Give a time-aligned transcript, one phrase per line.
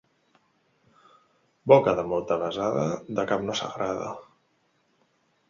[1.73, 2.87] Boca de molta besada,
[3.21, 4.11] de cap no s'agrada.